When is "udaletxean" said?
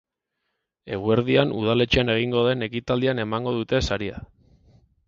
1.59-2.11